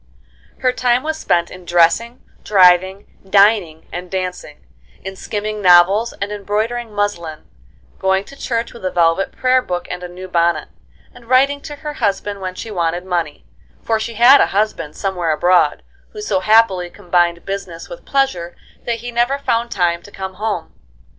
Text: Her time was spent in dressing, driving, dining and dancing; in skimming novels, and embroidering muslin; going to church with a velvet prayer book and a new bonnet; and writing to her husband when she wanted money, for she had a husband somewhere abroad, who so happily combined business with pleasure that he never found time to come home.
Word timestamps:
Her 0.61 0.71
time 0.73 1.03
was 1.03 1.19
spent 1.19 1.51
in 1.51 1.63
dressing, 1.63 2.23
driving, 2.43 3.05
dining 3.23 3.85
and 3.93 4.09
dancing; 4.09 4.65
in 5.03 5.15
skimming 5.15 5.61
novels, 5.61 6.11
and 6.13 6.31
embroidering 6.31 6.91
muslin; 6.91 7.45
going 7.99 8.23
to 8.23 8.35
church 8.35 8.73
with 8.73 8.83
a 8.83 8.89
velvet 8.89 9.31
prayer 9.31 9.61
book 9.61 9.87
and 9.91 10.01
a 10.01 10.07
new 10.07 10.27
bonnet; 10.27 10.69
and 11.13 11.29
writing 11.29 11.61
to 11.61 11.75
her 11.75 11.93
husband 11.93 12.41
when 12.41 12.55
she 12.55 12.71
wanted 12.71 13.05
money, 13.05 13.45
for 13.83 13.99
she 13.99 14.15
had 14.15 14.41
a 14.41 14.47
husband 14.57 14.95
somewhere 14.95 15.29
abroad, 15.33 15.83
who 16.13 16.21
so 16.23 16.39
happily 16.39 16.89
combined 16.89 17.45
business 17.45 17.87
with 17.87 18.03
pleasure 18.03 18.55
that 18.87 19.01
he 19.01 19.11
never 19.11 19.37
found 19.37 19.69
time 19.69 20.01
to 20.01 20.09
come 20.09 20.33
home. 20.33 20.73